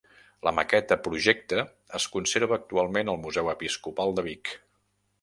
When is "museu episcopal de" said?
3.27-4.29